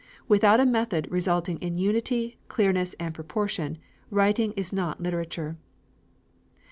[0.27, 3.77] Without a method resulting in unity, clearness, and proportion,
[4.09, 5.57] writing is not literature.